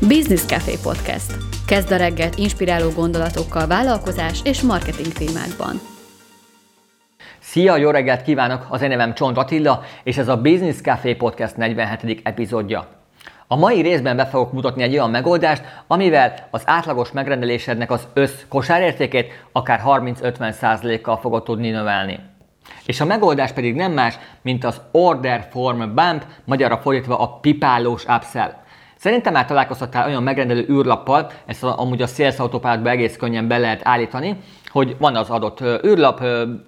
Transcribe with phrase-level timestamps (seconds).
[0.00, 1.36] Business Café Podcast.
[1.66, 5.80] Kezd a reggelt inspiráló gondolatokkal vállalkozás és marketing témákban.
[7.38, 8.66] Szia, jó reggelt kívánok!
[8.68, 12.20] Az én nevem Csont Attila, és ez a Business Café Podcast 47.
[12.22, 12.86] epizódja.
[13.46, 18.32] A mai részben be fogok mutatni egy olyan megoldást, amivel az átlagos megrendelésednek az össz
[18.48, 22.18] kosárértékét akár 30-50%-kal fogod tudni növelni.
[22.86, 28.04] És a megoldás pedig nem más, mint az Order Form Bump, magyarra fordítva a pipálós
[28.04, 28.62] upsell.
[29.04, 33.80] Szerintem már találkozhattál olyan megrendelő űrlappal, ezt amúgy a Sales Autopilotban egész könnyen be lehet
[33.84, 34.36] állítani,
[34.74, 36.22] hogy van az adott űrlap,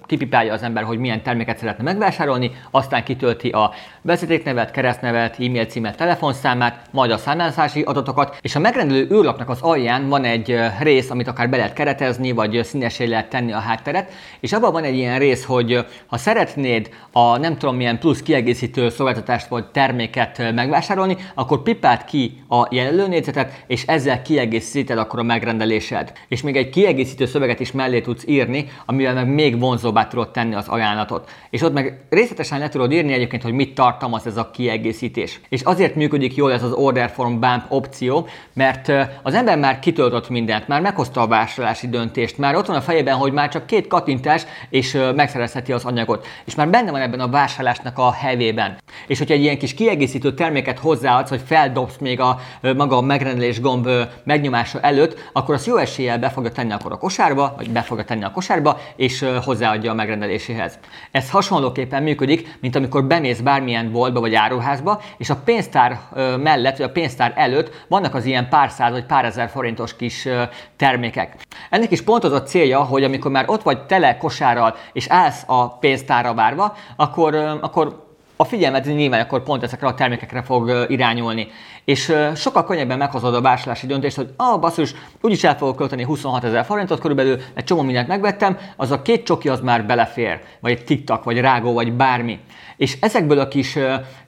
[0.05, 3.71] kipipálja az ember, hogy milyen terméket szeretne megvásárolni, aztán kitölti a
[4.03, 10.09] vezetéknevet, keresztnevet, e-mail címet, telefonszámát, majd a számlázási adatokat, és a megrendelő űrlapnak az alján
[10.09, 14.53] van egy rész, amit akár be lehet keretezni, vagy színesé lehet tenni a hátteret, és
[14.53, 19.47] abban van egy ilyen rész, hogy ha szeretnéd a nem tudom milyen plusz kiegészítő szolgáltatást
[19.47, 26.13] vagy terméket megvásárolni, akkor pipált ki a jelölőnézetet, és ezzel kiegészíted akkor a megrendelésed.
[26.29, 30.31] És még egy kiegészítő szöveget is mellé mellé tudsz írni, amivel meg még vonzóbbá tudod
[30.31, 31.31] tenni az ajánlatot.
[31.51, 35.41] És ott meg részletesen le tudod írni egyébként, hogy mit tartalmaz ez a kiegészítés.
[35.49, 40.29] És azért működik jól ez az Order Form Bump opció, mert az ember már kitöltött
[40.29, 43.87] mindent, már meghozta a vásárlási döntést, már ott van a fejében, hogy már csak két
[43.87, 46.27] kattintás, és megszerezheti az anyagot.
[46.45, 48.77] És már benne van ebben a vásárlásnak a hevében.
[49.07, 52.39] És hogyha egy ilyen kis kiegészítő terméket hozzáadsz, hogy feldobsz még a
[52.77, 53.89] maga a megrendelés gomb
[54.25, 58.05] megnyomása előtt, akkor az jó eséllyel be fogja tenni akkor a kosárba, vagy be fogja
[58.05, 60.79] tenni a kosárba, és hozzáadja a megrendeléséhez.
[61.11, 66.01] Ez hasonlóképpen működik, mint amikor bemész bármilyen boltba vagy áruházba, és a pénztár
[66.43, 70.29] mellett, vagy a pénztár előtt vannak az ilyen pár száz vagy pár ezer forintos kis
[70.77, 71.37] termékek.
[71.71, 75.43] Ennek is pont az a célja, hogy amikor már ott vagy tele kosárral, és állsz
[75.47, 78.05] a pénztárra várva, akkor, akkor
[78.37, 81.49] a figyelmet nyilván akkor pont ezekre a termékekre fog irányulni.
[81.85, 86.45] És sokkal könnyebben meghozod a vásárlási döntést, hogy ah, basszus, úgyis el fogok költeni 26
[86.45, 90.73] ezer forintot körülbelül, egy csomó mindent megvettem, az a két csoki az már belefér, vagy
[90.73, 92.39] egy tiktak, vagy rágó, vagy bármi.
[92.77, 93.79] És ezekből a kis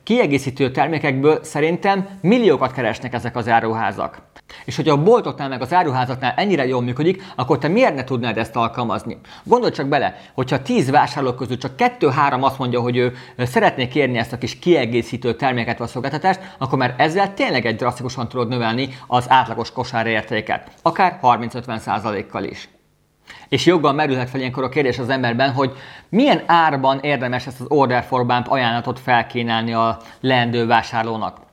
[0.03, 4.19] kiegészítő termékekből szerintem milliókat keresnek ezek az áruházak.
[4.65, 8.39] És hogyha a boltoknál meg az áruházaknál ennyire jól működik, akkor te miért ne tudnád
[8.39, 9.19] ezt alkalmazni?
[9.45, 14.19] Gondolj csak bele, hogyha 10 vásárlók közül csak 2-3 azt mondja, hogy ő szeretné kérni
[14.19, 18.89] ezt a kis kiegészítő terméket vagy szolgáltatást, akkor már ezzel tényleg egy drasztikusan tudod növelni
[19.07, 20.71] az átlagos kosár értéket.
[20.83, 22.69] Akár 30-50%-kal is.
[23.49, 25.73] És joggal merülhet fel ilyenkor a kérdés az emberben, hogy
[26.09, 31.47] milyen árban érdemes ezt az Order for Bump ajánlatot felkínálni a leendő vásárlónak.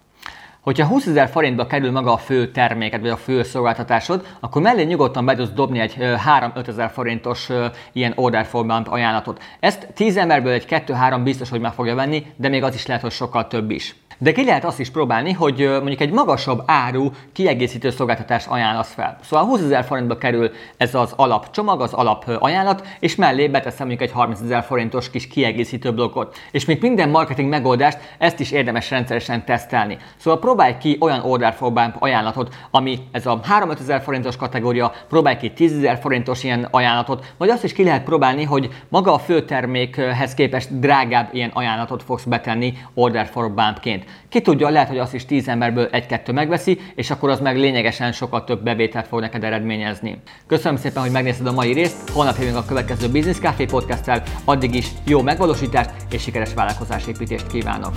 [0.66, 4.84] Hogyha 20 ezer forintba kerül maga a fő terméket, vagy a fő szolgáltatásod, akkor mellé
[4.84, 7.50] nyugodtan be tudsz dobni egy 3-5 ezer forintos
[7.92, 9.42] ilyen order for ajánlatot.
[9.59, 13.02] Ezt 10 emberből egy 2-3 biztos, hogy meg fogja venni, de még az is lehet,
[13.02, 13.96] hogy sokkal több is.
[14.18, 19.18] De ki lehet azt is próbálni, hogy mondjuk egy magasabb áru kiegészítő szolgáltatást ajánlasz fel.
[19.24, 24.09] Szóval 20 ezer forintba kerül ez az alapcsomag, az alap ajánlat, és mellé beteszem mondjuk
[24.09, 26.36] egy 30 ezer forintos kis kiegészítő blokkot.
[26.52, 29.98] És mint minden marketing megoldást, ezt is érdemes rendszeresen tesztelni.
[30.18, 31.56] Szóval próbálj ki olyan order
[32.00, 37.34] ajánlatot, ami ez a 3-5 ezer forintos kategória, próbálj ki 10 ezer forintos ilyen ajánlatot,
[37.38, 42.24] vagy azt is ki lehet próbálni, hogy maga a főtermékhez képest drágább ilyen ajánlatot fogsz
[42.24, 44.05] betenni order for bumpként.
[44.30, 48.12] Ki tudja, lehet, hogy azt is 10 emberből egy-kettő megveszi, és akkor az meg lényegesen
[48.12, 50.22] sokkal több bevételt fog neked eredményezni.
[50.48, 54.76] Köszönöm szépen, hogy megnézted a mai részt, holnap jövünk a következő Business Café podcast addig
[54.76, 57.92] is jó megvalósítást és sikeres vállalkozásépítést kívánok!